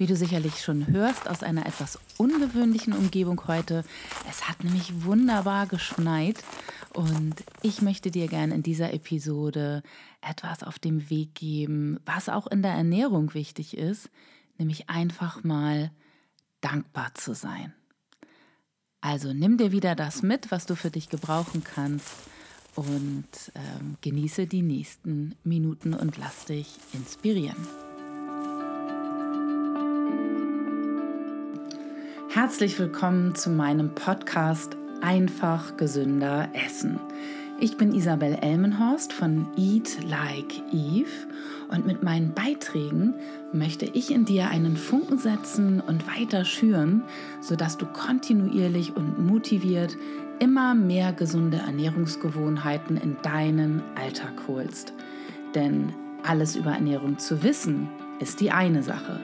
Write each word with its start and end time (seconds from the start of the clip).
Wie 0.00 0.06
du 0.06 0.16
sicherlich 0.16 0.62
schon 0.64 0.86
hörst, 0.86 1.28
aus 1.28 1.42
einer 1.42 1.66
etwas 1.66 1.98
ungewöhnlichen 2.16 2.94
Umgebung 2.94 3.46
heute. 3.46 3.84
Es 4.30 4.48
hat 4.48 4.64
nämlich 4.64 5.04
wunderbar 5.04 5.66
geschneit 5.66 6.42
und 6.94 7.34
ich 7.60 7.82
möchte 7.82 8.10
dir 8.10 8.26
gerne 8.26 8.54
in 8.54 8.62
dieser 8.62 8.94
Episode 8.94 9.82
etwas 10.22 10.62
auf 10.62 10.78
dem 10.78 11.10
Weg 11.10 11.34
geben, 11.34 12.00
was 12.06 12.30
auch 12.30 12.46
in 12.46 12.62
der 12.62 12.70
Ernährung 12.70 13.34
wichtig 13.34 13.76
ist, 13.76 14.08
nämlich 14.56 14.88
einfach 14.88 15.44
mal 15.44 15.90
dankbar 16.62 17.14
zu 17.14 17.34
sein. 17.34 17.74
Also 19.02 19.34
nimm 19.34 19.58
dir 19.58 19.70
wieder 19.70 19.94
das 19.94 20.22
mit, 20.22 20.50
was 20.50 20.64
du 20.64 20.76
für 20.76 20.90
dich 20.90 21.10
gebrauchen 21.10 21.62
kannst 21.62 22.14
und 22.74 23.28
ähm, 23.54 23.98
genieße 24.00 24.46
die 24.46 24.62
nächsten 24.62 25.34
Minuten 25.44 25.92
und 25.92 26.16
lass 26.16 26.46
dich 26.46 26.78
inspirieren. 26.94 27.89
Herzlich 32.42 32.78
willkommen 32.78 33.34
zu 33.34 33.50
meinem 33.50 33.94
Podcast 33.94 34.74
Einfach 35.02 35.76
gesünder 35.76 36.48
Essen. 36.54 36.98
Ich 37.58 37.76
bin 37.76 37.94
Isabel 37.94 38.38
Elmenhorst 38.40 39.12
von 39.12 39.46
Eat 39.58 40.02
Like 40.08 40.62
Eve 40.72 41.10
und 41.68 41.86
mit 41.86 42.02
meinen 42.02 42.32
Beiträgen 42.32 43.12
möchte 43.52 43.84
ich 43.84 44.10
in 44.10 44.24
dir 44.24 44.48
einen 44.48 44.78
Funken 44.78 45.18
setzen 45.18 45.82
und 45.82 46.06
weiter 46.06 46.46
schüren, 46.46 47.02
sodass 47.42 47.76
du 47.76 47.84
kontinuierlich 47.84 48.96
und 48.96 49.18
motiviert 49.18 49.98
immer 50.38 50.74
mehr 50.74 51.12
gesunde 51.12 51.58
Ernährungsgewohnheiten 51.58 52.96
in 52.96 53.18
deinen 53.20 53.82
Alltag 53.96 54.32
holst. 54.48 54.94
Denn 55.54 55.92
alles 56.22 56.56
über 56.56 56.70
Ernährung 56.70 57.18
zu 57.18 57.42
wissen, 57.42 57.90
ist 58.18 58.40
die 58.40 58.50
eine 58.50 58.82
Sache 58.82 59.20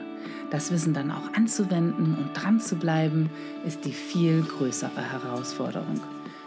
das 0.49 0.71
Wissen 0.71 0.93
dann 0.93 1.11
auch 1.11 1.33
anzuwenden 1.33 2.15
und 2.15 2.33
dran 2.33 2.59
zu 2.59 2.75
bleiben, 2.75 3.29
ist 3.65 3.85
die 3.85 3.91
viel 3.91 4.43
größere 4.43 5.01
Herausforderung. 5.01 5.99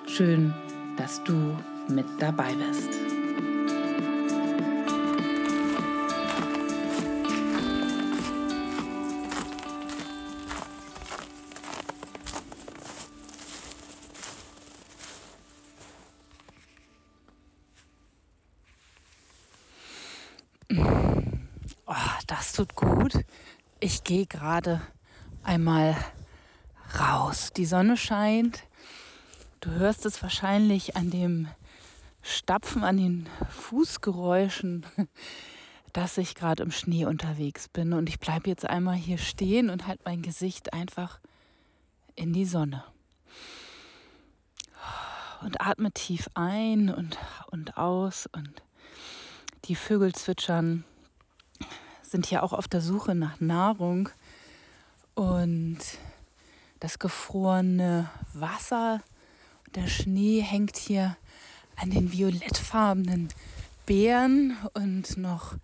Schön, 0.07 0.55
dass 0.97 1.23
du 1.25 1.57
mit 1.89 2.07
dabei 2.19 2.55
bist. 2.55 2.89
Oh, 21.87 21.95
das 22.27 22.53
tut 22.53 22.75
gut. 22.77 23.13
Ich 23.83 24.05
gehe 24.05 24.27
gerade 24.27 24.83
einmal 25.43 25.97
raus. 26.99 27.51
Die 27.57 27.65
Sonne 27.65 27.97
scheint. 27.97 28.65
Du 29.61 29.71
hörst 29.71 30.05
es 30.05 30.23
wahrscheinlich 30.23 30.97
an 30.97 31.11
dem 31.11 31.49
Stapfen, 32.21 32.85
an 32.85 32.99
den 32.99 33.27
Fußgeräuschen, 33.49 34.85
dass 35.95 36.19
ich 36.19 36.35
gerade 36.35 36.63
im 36.63 36.73
Schnee 36.73 37.07
unterwegs 37.07 37.69
bin. 37.69 37.95
Und 37.95 38.11
ich 38.11 38.21
bleibe 38.21 38.51
jetzt 38.51 38.67
einmal 38.67 38.97
hier 38.97 39.17
stehen 39.17 39.71
und 39.71 39.87
halte 39.87 40.03
mein 40.05 40.21
Gesicht 40.21 40.75
einfach 40.75 41.19
in 42.17 42.35
die 42.35 42.45
Sonne. 42.45 42.85
Und 45.41 45.63
atme 45.63 45.91
tief 45.93 46.29
ein 46.35 46.93
und, 46.93 47.17
und 47.51 47.79
aus 47.79 48.29
und 48.31 48.63
die 49.65 49.75
Vögel 49.75 50.15
zwitschern 50.15 50.85
sind 52.11 52.27
hier 52.27 52.43
auch 52.43 52.53
auf 52.53 52.67
der 52.67 52.81
Suche 52.81 53.15
nach 53.15 53.39
Nahrung 53.39 54.09
und 55.15 55.79
das 56.81 56.99
gefrorene 56.99 58.11
Wasser, 58.33 59.01
der 59.77 59.87
Schnee 59.87 60.41
hängt 60.41 60.77
hier 60.77 61.17
an 61.77 61.91
den 61.91 62.11
violettfarbenen 62.11 63.29
Beeren 63.87 64.57
und 64.75 65.19
noch 65.19 65.55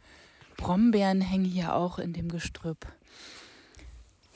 Brombeeren 0.56 1.20
hängen 1.20 1.44
hier 1.44 1.75
auch 1.75 1.98
in 1.98 2.12
dem 2.12 2.28
Gestrüpp. 2.28 2.87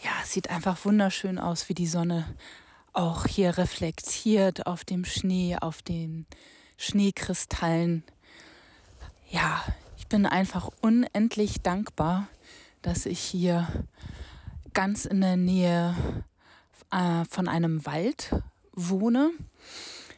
Ja, 0.03 0.11
es 0.23 0.33
sieht 0.33 0.51
einfach 0.51 0.85
wunderschön 0.85 1.39
aus, 1.39 1.69
wie 1.69 1.75
die 1.75 1.87
Sonne 1.87 2.27
auch 2.93 3.27
hier 3.27 3.57
reflektiert 3.57 4.67
auf 4.67 4.85
dem 4.85 5.05
Schnee, 5.05 5.57
auf 5.61 5.81
den 5.81 6.27
Schneekristallen. 6.77 8.03
Ja, 9.31 9.63
bin 10.11 10.27
einfach 10.27 10.69
unendlich 10.83 11.63
dankbar, 11.63 12.29
dass 12.83 13.07
ich 13.07 13.21
hier 13.21 13.67
ganz 14.75 15.05
in 15.05 15.21
der 15.21 15.37
Nähe 15.37 15.95
äh, 16.91 17.25
von 17.31 17.49
einem 17.49 17.87
Wald 17.87 18.35
wohne. 18.73 19.31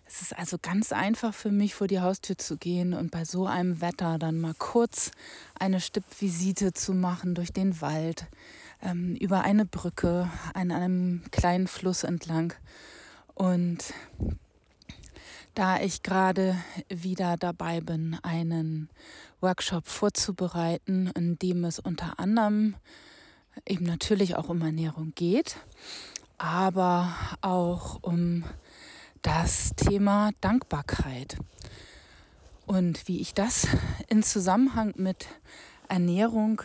Es 0.06 0.22
ist 0.22 0.36
also 0.36 0.56
ganz 0.60 0.92
einfach 0.92 1.34
für 1.34 1.50
mich, 1.50 1.74
vor 1.74 1.88
die 1.88 2.00
Haustür 2.00 2.38
zu 2.38 2.56
gehen 2.56 2.94
und 2.94 3.10
bei 3.10 3.24
so 3.26 3.46
einem 3.46 3.80
Wetter 3.82 4.18
dann 4.18 4.40
mal 4.40 4.54
kurz 4.54 5.10
eine 5.58 5.80
Stippvisite 5.80 6.72
zu 6.72 6.94
machen 6.94 7.34
durch 7.34 7.52
den 7.52 7.80
Wald, 7.82 8.26
ähm, 8.82 9.14
über 9.16 9.42
eine 9.42 9.66
Brücke, 9.66 10.30
an 10.54 10.70
einem 10.70 11.22
kleinen 11.30 11.66
Fluss 11.66 12.02
entlang. 12.02 12.54
Und 13.34 13.92
da 15.54 15.80
ich 15.80 16.02
gerade 16.02 16.56
wieder 16.88 17.36
dabei 17.36 17.82
bin, 17.82 18.16
einen 18.22 18.88
Workshop 19.42 19.86
vorzubereiten, 19.88 21.10
in 21.16 21.38
dem 21.38 21.64
es 21.64 21.78
unter 21.78 22.18
anderem 22.18 22.76
eben 23.66 23.84
natürlich 23.84 24.36
auch 24.36 24.48
um 24.48 24.62
Ernährung 24.62 25.12
geht, 25.14 25.56
aber 26.38 27.14
auch 27.40 27.98
um 28.02 28.44
das 29.22 29.72
Thema 29.76 30.30
Dankbarkeit. 30.40 31.36
Und 32.66 33.08
wie 33.08 33.20
ich 33.20 33.34
das 33.34 33.66
in 34.08 34.22
Zusammenhang 34.22 34.94
mit 34.96 35.26
Ernährung 35.88 36.62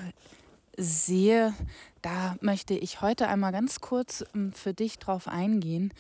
sehe, 0.78 1.54
da 2.02 2.38
möchte 2.40 2.76
ich 2.76 3.02
heute 3.02 3.28
einmal 3.28 3.52
ganz 3.52 3.82
kurz 3.82 4.24
ähm, 4.36 4.54
für 4.54 4.74
dich 4.74 5.00
drauf 5.00 5.28
eingehen 5.28 5.92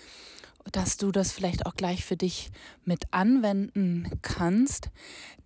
dass 0.71 0.97
du 0.97 1.11
das 1.11 1.31
vielleicht 1.31 1.65
auch 1.65 1.75
gleich 1.75 2.05
für 2.05 2.17
dich 2.17 2.49
mit 2.85 3.03
anwenden 3.11 4.09
kannst. 4.21 4.89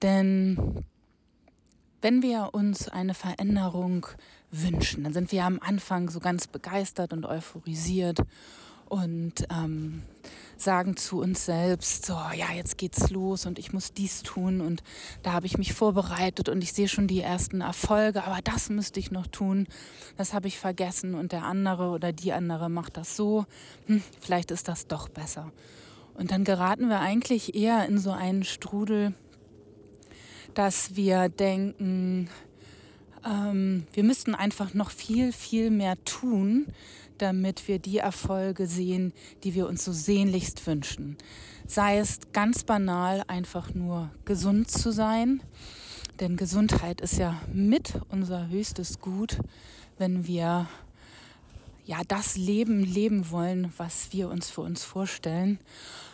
Denn 0.02 0.84
wenn 2.02 2.22
wir 2.22 2.50
uns 2.54 2.90
eine 2.90 3.14
Veränderung 3.14 4.08
wünschen, 4.52 5.04
dann 5.04 5.14
sind 5.14 5.32
wir 5.32 5.46
am 5.46 5.60
Anfang 5.62 6.10
so 6.10 6.20
ganz 6.20 6.48
begeistert 6.48 7.14
und 7.14 7.26
euphorisiert 7.26 8.20
und 8.90 9.48
ähm, 9.50 10.02
sagen 10.58 10.98
zu 10.98 11.22
uns 11.22 11.46
selbst, 11.46 12.06
so, 12.06 12.14
ja, 12.14 12.52
jetzt 12.54 12.78
geht's 12.78 13.10
los 13.10 13.46
und 13.46 13.58
ich 13.58 13.72
muss 13.72 13.94
dies 13.94 14.22
tun 14.22 14.60
und 14.60 14.84
da 15.24 15.32
habe 15.32 15.46
ich 15.46 15.58
mich 15.58 15.74
vorbereitet 15.74 16.50
und 16.50 16.62
ich 16.62 16.74
sehe 16.74 16.90
schon 16.90 17.08
die 17.08 17.22
ersten 17.22 17.62
Erfolge, 17.62 18.26
aber 18.26 18.40
das 18.44 18.70
müsste 18.70 19.00
ich 19.00 19.10
noch 19.10 19.28
tun, 19.28 19.68
das 20.18 20.34
habe 20.34 20.50
ich 20.50 20.60
vergessen 20.60 21.16
und 21.16 21.32
der 21.32 21.44
andere 21.44 21.90
oder 21.92 22.12
die 22.12 22.34
andere 22.34 22.70
macht 22.70 22.98
das 22.98 23.16
so, 23.16 23.46
hm, 23.86 24.04
vielleicht 24.20 24.52
ist 24.52 24.68
das 24.68 24.88
doch 24.88 25.08
besser. 25.08 25.52
Und 26.16 26.32
dann 26.32 26.44
geraten 26.44 26.90
wir 26.90 27.00
eigentlich 27.00 27.56
eher 27.56 27.86
in 27.88 27.98
so 27.98 28.12
einen 28.12 28.44
Strudel, 28.44 29.14
dass 30.54 30.96
wir 30.96 31.30
denken, 31.30 32.30
ähm, 33.26 33.86
wir 33.94 34.04
müssten 34.04 34.36
einfach 34.36 34.74
noch 34.74 34.92
viel, 34.92 35.32
viel 35.32 35.70
mehr 35.70 35.96
tun, 36.06 36.68
damit 37.18 37.68
wir 37.68 37.80
die 37.80 38.00
Erfolge 38.00 38.68
sehen, 38.68 39.14
die 39.44 39.54
wir 39.54 39.68
uns 39.68 39.86
so 39.86 39.92
sehnlichst 39.92 40.66
wünschen. 40.66 41.18
Sei 41.68 42.00
es 42.00 42.20
ganz 42.34 42.64
banal 42.64 43.24
einfach 43.28 43.74
nur 43.74 44.10
gesund 44.26 44.72
zu 44.72 44.92
sein, 44.92 45.42
denn 46.20 46.36
Gesundheit 46.36 47.02
ist 47.02 47.18
ja 47.18 47.40
mit 47.54 47.94
unser 48.10 48.50
höchstes 48.50 49.00
Gut, 49.00 49.38
wenn 49.98 50.28
wir 50.28 50.68
ja 51.86 52.02
das 52.08 52.38
Leben 52.38 52.84
leben 52.84 53.32
wollen, 53.32 53.72
was 53.78 54.12
wir 54.12 54.30
uns 54.30 54.50
für 54.50 54.62
uns 54.62 54.84
vorstellen. 54.84 55.60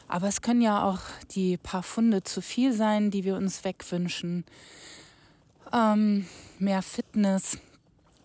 Aber 0.08 0.28
es 0.28 0.42
können 0.42 0.62
ja 0.62 0.84
auch 0.84 1.00
die 1.32 1.58
paar 1.58 1.84
Funde 1.84 2.24
zu 2.24 2.42
viel 2.42 2.74
sein, 2.74 3.12
die 3.12 3.24
wir 3.24 3.36
uns 3.36 3.64
wegwünschen. 3.64 4.46
Ähm, 5.74 6.26
mehr 6.60 6.82
Fitness, 6.82 7.58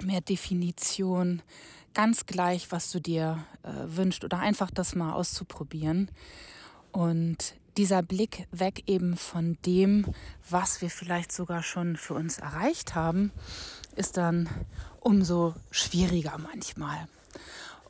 mehr 0.02 0.20
Definition, 0.20 1.42
ganz 1.94 2.26
gleich, 2.26 2.70
was 2.70 2.90
du 2.90 3.00
dir 3.00 3.44
äh, 3.62 3.96
wünschst 3.96 4.24
oder 4.24 4.38
einfach 4.38 4.70
das 4.70 4.94
mal 4.94 5.12
auszuprobieren. 5.12 6.10
Und 6.92 7.54
dieser 7.76 8.02
Blick 8.02 8.46
weg 8.52 8.84
eben 8.86 9.16
von 9.16 9.56
dem, 9.64 10.06
was 10.48 10.82
wir 10.82 10.90
vielleicht 10.90 11.32
sogar 11.32 11.62
schon 11.62 11.96
für 11.96 12.14
uns 12.14 12.38
erreicht 12.38 12.94
haben, 12.94 13.32
ist 13.96 14.16
dann 14.16 14.48
umso 15.00 15.54
schwieriger 15.70 16.38
manchmal. 16.38 17.08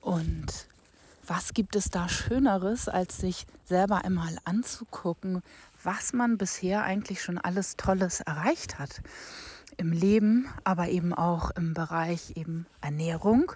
Und 0.01 0.67
was 1.27 1.55
gibt 1.55 1.77
es 1.77 1.91
da 1.91 2.09
Schöneres, 2.09 2.89
als 2.89 3.19
sich 3.19 3.47
selber 3.65 4.05
einmal 4.05 4.39
anzugucken, 4.45 5.43
was 5.83 6.13
man 6.13 6.39
bisher 6.39 6.83
eigentlich 6.83 7.23
schon 7.23 7.39
alles 7.39 7.77
Tolles 7.77 8.21
erreicht 8.21 8.79
hat? 8.79 9.03
im 9.77 9.93
Leben, 9.93 10.49
aber 10.65 10.89
eben 10.89 11.13
auch 11.13 11.51
im 11.51 11.75
Bereich 11.75 12.37
eben 12.37 12.67
Ernährung. 12.81 13.53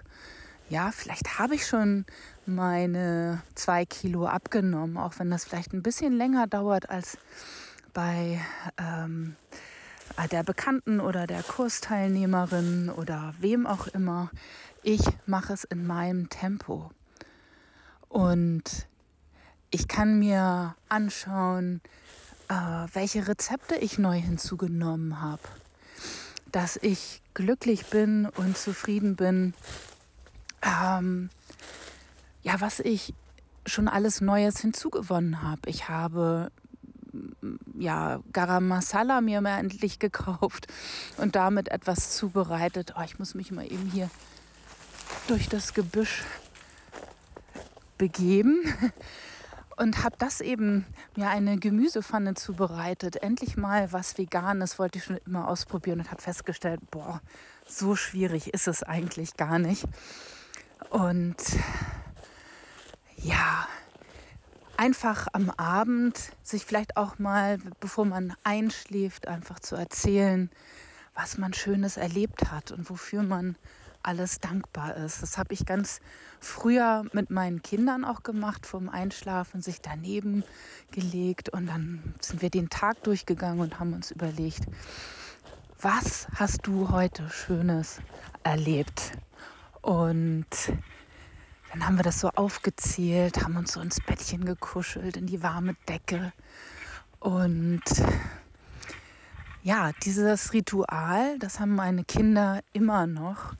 Ja, 0.69 0.91
vielleicht 0.91 1.39
habe 1.39 1.55
ich 1.55 1.65
schon 1.65 2.05
meine 2.45 3.41
zwei 3.55 3.85
Kilo 3.85 4.25
abgenommen, 4.27 4.97
auch 4.97 5.13
wenn 5.19 5.31
das 5.31 5.45
vielleicht 5.45 5.73
ein 5.73 5.83
bisschen 5.83 6.13
länger 6.13 6.47
dauert 6.47 6.89
als 6.89 7.17
bei 7.93 8.41
ähm, 8.77 9.35
der 10.31 10.43
Bekannten 10.43 10.99
oder 10.99 11.27
der 11.27 11.43
Kursteilnehmerin 11.43 12.89
oder 12.89 13.33
wem 13.39 13.65
auch 13.65 13.87
immer. 13.87 14.29
Ich 14.83 15.01
mache 15.25 15.53
es 15.53 15.63
in 15.63 15.87
meinem 15.87 16.29
Tempo. 16.29 16.91
Und 18.09 18.63
ich 19.69 19.87
kann 19.87 20.19
mir 20.19 20.75
anschauen, 20.89 21.81
äh, 22.49 22.53
welche 22.93 23.27
Rezepte 23.27 23.75
ich 23.75 23.97
neu 23.97 24.19
hinzugenommen 24.19 25.21
habe. 25.21 25.41
Dass 26.51 26.77
ich 26.77 27.21
glücklich 27.33 27.87
bin 27.87 28.25
und 28.25 28.57
zufrieden 28.57 29.15
bin. 29.15 29.53
Ähm, 30.61 31.29
ja, 32.43 32.59
was 32.61 32.79
ich 32.79 33.13
schon 33.65 33.87
alles 33.87 34.21
Neues 34.21 34.59
hinzugewonnen 34.59 35.41
habe. 35.41 35.69
Ich 35.69 35.89
habe 35.89 36.51
ja, 37.77 38.19
Garam 38.33 38.67
Masala 38.67 39.21
mir 39.21 39.41
mal 39.41 39.59
endlich 39.59 39.99
gekauft 39.99 40.67
und 41.17 41.35
damit 41.35 41.69
etwas 41.69 42.15
zubereitet. 42.15 42.93
Oh, 42.97 43.03
ich 43.03 43.19
muss 43.19 43.35
mich 43.35 43.51
mal 43.51 43.65
eben 43.71 43.89
hier 43.91 44.09
durch 45.27 45.49
das 45.49 45.73
Gebüsch 45.73 46.23
begeben 47.97 48.61
und 49.77 50.03
habe 50.03 50.15
das 50.17 50.41
eben 50.41 50.85
mir 51.15 51.29
eine 51.29 51.57
Gemüsepfanne 51.57 52.33
zubereitet. 52.33 53.17
Endlich 53.17 53.57
mal 53.57 53.91
was 53.93 54.17
Veganes 54.17 54.79
wollte 54.79 54.99
ich 54.99 55.05
schon 55.05 55.19
immer 55.25 55.47
ausprobieren 55.47 55.99
und 55.99 56.11
habe 56.11 56.21
festgestellt, 56.21 56.81
boah, 56.91 57.21
so 57.65 57.95
schwierig 57.95 58.53
ist 58.53 58.67
es 58.67 58.83
eigentlich 58.83 59.37
gar 59.37 59.59
nicht. 59.59 59.85
Und 60.89 61.37
ja, 63.17 63.67
einfach 64.77 65.27
am 65.33 65.49
Abend 65.49 66.17
sich 66.43 66.65
vielleicht 66.65 66.97
auch 66.97 67.19
mal, 67.19 67.57
bevor 67.79 68.05
man 68.05 68.33
einschläft, 68.43 69.27
einfach 69.27 69.59
zu 69.59 69.75
erzählen, 69.75 70.49
was 71.13 71.37
man 71.37 71.53
Schönes 71.53 71.97
erlebt 71.97 72.51
hat 72.51 72.71
und 72.71 72.89
wofür 72.89 73.23
man 73.23 73.57
alles 74.03 74.39
dankbar 74.39 74.95
ist. 74.97 75.21
Das 75.21 75.37
habe 75.37 75.53
ich 75.53 75.65
ganz 75.65 75.99
früher 76.39 77.05
mit 77.13 77.29
meinen 77.29 77.61
Kindern 77.61 78.05
auch 78.05 78.23
gemacht, 78.23 78.65
vom 78.65 78.89
Einschlafen, 78.89 79.61
sich 79.61 79.81
daneben 79.81 80.43
gelegt 80.91 81.49
und 81.49 81.67
dann 81.67 82.15
sind 82.21 82.41
wir 82.41 82.49
den 82.49 82.69
Tag 82.69 83.03
durchgegangen 83.03 83.59
und 83.59 83.79
haben 83.79 83.93
uns 83.93 84.11
überlegt, 84.11 84.65
was 85.79 86.27
hast 86.35 86.65
du 86.65 86.89
heute 86.89 87.29
Schönes 87.29 87.99
erlebt? 88.43 89.11
Und 89.81 90.47
dann 91.71 91.85
haben 91.85 91.97
wir 91.97 92.03
das 92.03 92.19
so 92.19 92.29
aufgezählt, 92.29 93.43
haben 93.43 93.57
uns 93.57 93.73
so 93.73 93.81
ins 93.81 93.99
Bettchen 94.01 94.45
gekuschelt, 94.45 95.17
in 95.17 95.27
die 95.27 95.43
warme 95.43 95.75
Decke. 95.87 96.33
Und 97.19 97.83
ja, 99.63 99.91
dieses 100.03 100.53
Ritual, 100.53 101.37
das 101.39 101.59
haben 101.59 101.75
meine 101.75 102.03
Kinder 102.05 102.61
immer 102.73 103.05
noch. 103.05 103.53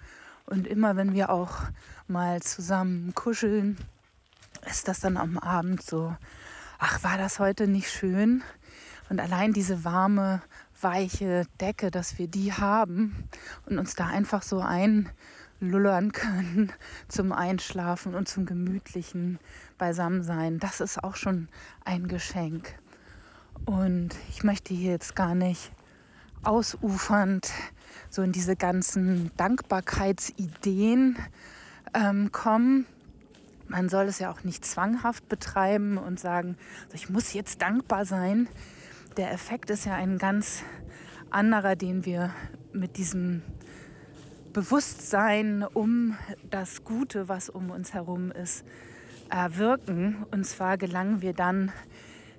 Und 0.50 0.66
immer 0.66 0.96
wenn 0.96 1.14
wir 1.14 1.30
auch 1.30 1.58
mal 2.08 2.42
zusammen 2.42 3.14
kuscheln, 3.14 3.78
ist 4.70 4.88
das 4.88 5.02
dann 5.02 5.18
am 5.18 5.38
Abend 5.38 5.84
so, 5.84 6.16
ach, 6.80 7.04
war 7.04 7.18
das 7.18 7.40
heute 7.40 7.68
nicht 7.68 7.92
schön? 7.92 8.44
Und 9.10 9.20
allein 9.20 9.52
diese 9.52 9.84
warme, 9.84 10.42
weiche 10.82 11.46
Decke, 11.60 11.92
dass 11.92 12.18
wir 12.18 12.28
die 12.30 12.54
haben 12.54 13.28
und 13.66 13.78
uns 13.78 13.96
da 13.96 14.08
einfach 14.08 14.42
so 14.42 14.62
einlullern 14.62 16.14
können 16.14 16.72
zum 17.10 17.34
Einschlafen 17.34 18.16
und 18.16 18.30
zum 18.30 18.46
gemütlichen 18.46 19.40
Beisammensein, 19.78 20.60
das 20.60 20.80
ist 20.80 21.04
auch 21.04 21.18
schon 21.18 21.50
ein 21.84 22.08
Geschenk. 22.08 22.74
Und 23.66 24.16
ich 24.30 24.46
möchte 24.46 24.74
hier 24.74 24.92
jetzt 24.92 25.14
gar 25.14 25.36
nicht 25.36 25.74
ausufernd 26.44 27.52
so 28.10 28.22
in 28.22 28.32
diese 28.32 28.56
ganzen 28.56 29.32
Dankbarkeitsideen 29.38 31.18
ähm, 31.94 32.32
kommen. 32.32 32.86
Man 33.68 33.90
soll 33.90 34.06
es 34.06 34.20
ja 34.20 34.32
auch 34.32 34.44
nicht 34.44 34.66
zwanghaft 34.66 35.28
betreiben 35.28 35.98
und 35.98 36.20
sagen, 36.20 36.58
also 36.86 36.96
ich 36.96 37.10
muss 37.10 37.34
jetzt 37.34 37.62
dankbar 37.62 38.06
sein. 38.06 38.48
Der 39.18 39.32
Effekt 39.34 39.70
ist 39.70 39.86
ja 39.86 39.96
ein 39.96 40.18
ganz 40.18 40.64
anderer, 41.30 41.76
den 41.76 42.06
wir 42.06 42.34
mit 42.72 42.98
diesem 42.98 43.42
Bewusstsein 44.54 45.64
um 45.64 46.16
das 46.50 46.84
Gute, 46.84 47.28
was 47.28 47.50
um 47.50 47.70
uns 47.70 47.94
herum 47.94 48.32
ist, 48.32 48.66
erwirken. 49.30 50.26
Und 50.32 50.46
zwar 50.46 50.78
gelangen 50.78 51.22
wir 51.22 51.34
dann 51.34 51.72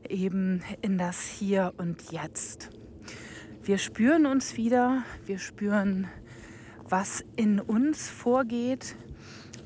eben 0.08 0.62
in 0.80 0.98
das 0.98 1.20
Hier 1.20 1.74
und 1.76 2.10
Jetzt. 2.10 2.70
Wir 3.68 3.76
spüren 3.76 4.24
uns 4.24 4.56
wieder, 4.56 5.02
wir 5.26 5.38
spüren, 5.38 6.08
was 6.88 7.22
in 7.36 7.60
uns 7.60 8.08
vorgeht, 8.08 8.96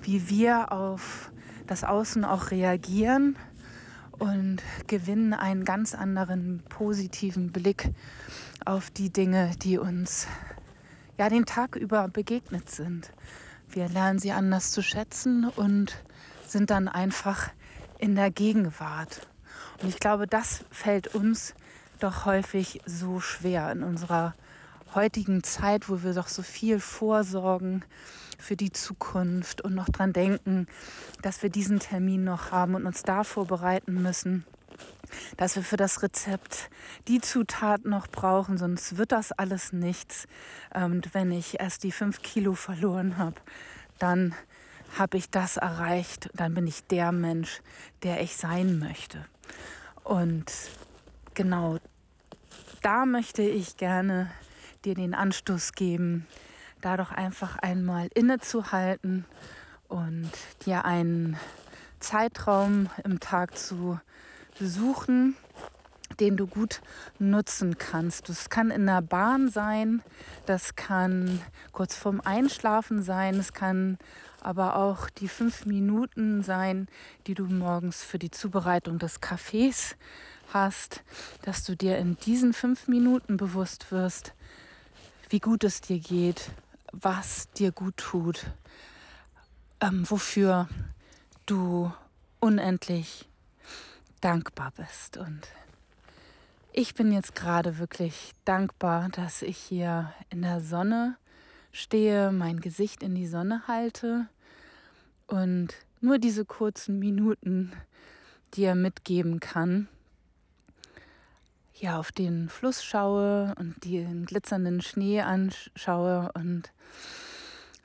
wie 0.00 0.28
wir 0.28 0.72
auf 0.72 1.30
das 1.68 1.84
Außen 1.84 2.24
auch 2.24 2.50
reagieren 2.50 3.36
und 4.18 4.60
gewinnen 4.88 5.34
einen 5.34 5.64
ganz 5.64 5.94
anderen 5.94 6.64
positiven 6.68 7.52
Blick 7.52 7.90
auf 8.64 8.90
die 8.90 9.12
Dinge, 9.12 9.52
die 9.62 9.78
uns 9.78 10.26
ja 11.16 11.28
den 11.28 11.46
Tag 11.46 11.76
über 11.76 12.08
begegnet 12.08 12.70
sind. 12.70 13.12
Wir 13.68 13.88
lernen 13.88 14.18
sie 14.18 14.32
anders 14.32 14.72
zu 14.72 14.82
schätzen 14.82 15.44
und 15.44 16.02
sind 16.44 16.70
dann 16.70 16.88
einfach 16.88 17.50
in 17.98 18.16
der 18.16 18.32
Gegenwart. 18.32 19.28
Und 19.80 19.90
ich 19.90 20.00
glaube, 20.00 20.26
das 20.26 20.64
fällt 20.72 21.14
uns 21.14 21.54
doch 22.02 22.24
häufig 22.24 22.80
so 22.84 23.20
schwer 23.20 23.70
in 23.70 23.82
unserer 23.82 24.34
heutigen 24.94 25.42
Zeit, 25.42 25.88
wo 25.88 26.02
wir 26.02 26.14
doch 26.14 26.28
so 26.28 26.42
viel 26.42 26.80
vorsorgen 26.80 27.84
für 28.38 28.56
die 28.56 28.72
Zukunft 28.72 29.62
und 29.62 29.74
noch 29.74 29.88
dran 29.88 30.12
denken, 30.12 30.66
dass 31.22 31.42
wir 31.42 31.50
diesen 31.50 31.78
Termin 31.78 32.24
noch 32.24 32.50
haben 32.50 32.74
und 32.74 32.86
uns 32.86 33.02
da 33.02 33.24
vorbereiten 33.24 34.02
müssen, 34.02 34.44
dass 35.36 35.56
wir 35.56 35.62
für 35.62 35.76
das 35.76 36.02
Rezept 36.02 36.70
die 37.08 37.20
Zutat 37.20 37.84
noch 37.84 38.08
brauchen, 38.08 38.58
sonst 38.58 38.96
wird 38.96 39.12
das 39.12 39.32
alles 39.32 39.72
nichts. 39.72 40.26
Und 40.74 41.14
wenn 41.14 41.30
ich 41.30 41.60
erst 41.60 41.84
die 41.84 41.92
fünf 41.92 42.22
Kilo 42.22 42.54
verloren 42.54 43.18
habe, 43.18 43.36
dann 43.98 44.34
habe 44.98 45.16
ich 45.16 45.30
das 45.30 45.56
erreicht, 45.56 46.30
dann 46.34 46.54
bin 46.54 46.66
ich 46.66 46.84
der 46.86 47.12
Mensch, 47.12 47.62
der 48.02 48.20
ich 48.20 48.36
sein 48.36 48.78
möchte. 48.78 49.24
Und 50.04 50.52
genau 51.34 51.78
da 52.82 53.06
möchte 53.06 53.42
ich 53.42 53.76
gerne 53.76 54.30
dir 54.84 54.94
den 54.94 55.14
Anstoß 55.14 55.72
geben, 55.72 56.26
da 56.80 56.96
doch 56.96 57.12
einfach 57.12 57.56
einmal 57.58 58.08
innezuhalten 58.14 59.24
und 59.88 60.30
dir 60.66 60.84
einen 60.84 61.36
Zeitraum 62.00 62.90
im 63.04 63.20
Tag 63.20 63.56
zu 63.56 64.00
suchen, 64.60 65.36
den 66.18 66.36
du 66.36 66.46
gut 66.46 66.80
nutzen 67.18 67.78
kannst. 67.78 68.28
Das 68.28 68.50
kann 68.50 68.70
in 68.70 68.86
der 68.86 69.02
Bahn 69.02 69.48
sein, 69.48 70.02
das 70.46 70.74
kann 70.74 71.40
kurz 71.70 71.94
vorm 71.94 72.20
Einschlafen 72.20 73.02
sein, 73.02 73.36
es 73.36 73.52
kann 73.52 73.98
aber 74.40 74.76
auch 74.76 75.08
die 75.08 75.28
fünf 75.28 75.66
Minuten 75.66 76.42
sein, 76.42 76.88
die 77.26 77.34
du 77.34 77.44
morgens 77.44 78.02
für 78.02 78.18
die 78.18 78.30
Zubereitung 78.30 78.98
des 78.98 79.20
Kaffees 79.20 79.96
hast, 80.54 81.02
dass 81.42 81.64
du 81.64 81.76
dir 81.76 81.98
in 81.98 82.16
diesen 82.16 82.52
fünf 82.52 82.88
Minuten 82.88 83.36
bewusst 83.36 83.90
wirst, 83.90 84.34
wie 85.28 85.40
gut 85.40 85.64
es 85.64 85.80
dir 85.80 85.98
geht, 85.98 86.50
was 86.92 87.50
dir 87.52 87.72
gut 87.72 87.96
tut, 87.96 88.46
ähm, 89.80 90.08
wofür 90.08 90.68
du 91.46 91.92
unendlich 92.40 93.28
dankbar 94.20 94.72
bist. 94.76 95.16
Und 95.16 95.48
ich 96.72 96.94
bin 96.94 97.12
jetzt 97.12 97.34
gerade 97.34 97.78
wirklich 97.78 98.32
dankbar, 98.44 99.08
dass 99.10 99.42
ich 99.42 99.58
hier 99.58 100.12
in 100.30 100.42
der 100.42 100.60
Sonne 100.60 101.16
stehe, 101.72 102.32
mein 102.32 102.60
Gesicht 102.60 103.02
in 103.02 103.14
die 103.14 103.26
Sonne 103.26 103.66
halte 103.66 104.28
und 105.26 105.74
nur 106.00 106.18
diese 106.18 106.44
kurzen 106.44 106.98
Minuten 106.98 107.72
dir 108.54 108.74
mitgeben 108.74 109.40
kann, 109.40 109.88
ja, 111.82 111.98
auf 111.98 112.12
den 112.12 112.48
Fluss 112.48 112.84
schaue 112.84 113.54
und 113.58 113.84
den 113.84 114.24
glitzernden 114.24 114.80
Schnee 114.80 115.20
anschaue 115.20 116.30
und 116.32 116.72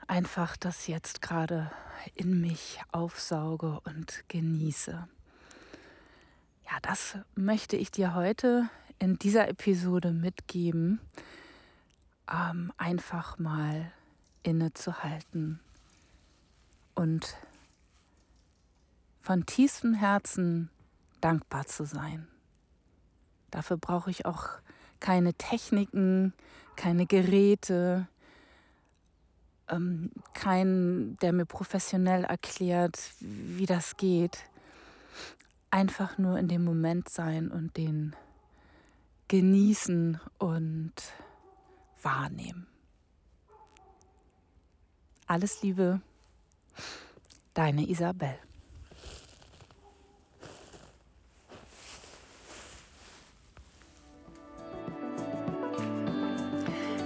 einfach 0.08 0.56
das 0.56 0.86
jetzt 0.86 1.24
gerade 1.24 1.72
in 2.14 2.40
mich 2.40 2.80
aufsauge 2.92 3.80
und 3.86 4.24
genieße. 4.28 5.08
Ja, 6.66 6.78
das 6.84 7.18
möchte 7.34 7.76
ich 7.76 7.90
dir 7.90 8.14
heute 8.14 8.70
in 9.00 9.18
dieser 9.18 9.48
Episode 9.48 10.12
mitgeben. 10.12 11.00
ähm, 12.32 12.74
einfach 12.78 13.40
mal 13.40 13.92
innezuhalten 14.44 15.60
und 16.94 17.38
von 19.22 19.46
tiefstem 19.46 19.94
Herzen 19.94 20.70
dankbar 21.22 21.66
zu 21.66 21.86
sein. 21.86 22.28
Dafür 23.52 23.78
brauche 23.78 24.10
ich 24.10 24.26
auch 24.26 24.50
keine 25.00 25.34
Techniken, 25.34 26.34
keine 26.76 27.06
Geräte, 27.06 28.08
ähm, 29.70 30.12
keinen, 30.34 31.18
der 31.20 31.34
mir 31.34 31.46
professionell 31.46 32.24
erklärt, 32.24 33.00
wie 33.20 33.66
das 33.66 33.98
geht. 33.98 34.44
Einfach 35.70 36.18
nur 36.18 36.38
in 36.40 36.48
dem 36.48 36.64
Moment 36.64 37.10
sein 37.10 37.52
und 37.52 37.78
den 37.78 38.16
genießen 39.28 40.20
und 40.38 40.94
wahrnehmen. 42.02 42.68
Alles 45.26 45.62
Liebe, 45.62 46.02
deine 47.54 47.90
Isabel. 47.90 48.40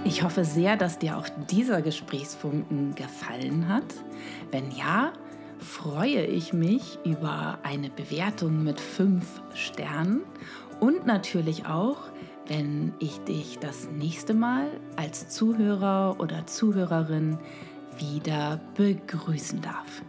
Ich 0.03 0.23
hoffe 0.23 0.43
sehr, 0.45 0.77
dass 0.77 0.97
dir 0.97 1.17
auch 1.17 1.27
dieser 1.49 1.81
Gesprächspunkten 1.81 2.95
gefallen 2.95 3.67
hat. 3.67 3.83
Wenn 4.51 4.71
ja, 4.71 5.13
freue 5.59 6.25
ich 6.25 6.53
mich 6.53 6.97
über 7.05 7.59
eine 7.61 7.89
Bewertung 7.91 8.63
mit 8.63 8.79
fünf 8.79 9.41
Sternen 9.53 10.23
und 10.79 11.05
natürlich 11.05 11.67
auch, 11.67 11.97
wenn 12.47 12.93
ich 12.97 13.19
dich 13.19 13.59
das 13.59 13.89
nächste 13.91 14.33
Mal 14.33 14.71
als 14.95 15.29
Zuhörer 15.29 16.15
oder 16.19 16.47
Zuhörerin 16.47 17.37
wieder 17.99 18.59
begrüßen 18.75 19.61
darf. 19.61 20.01